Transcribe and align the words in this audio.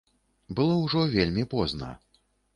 Было 0.59 0.77
ўжо 0.85 1.03
вельмі 1.17 1.47
позна. 1.53 1.93